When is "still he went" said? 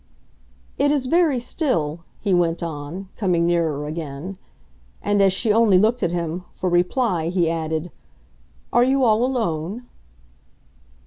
1.37-2.63